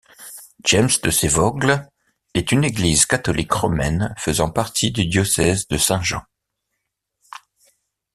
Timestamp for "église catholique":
2.63-3.51